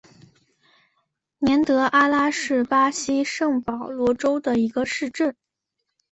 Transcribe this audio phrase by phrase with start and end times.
[1.37, 5.35] 年德阿拉是巴西圣保罗州的一个市镇。